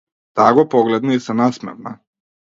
Таа 0.39 0.53
го 0.59 0.63
погледна 0.71 1.19
и 1.19 1.21
се 1.27 1.37
насмевна. 1.43 1.95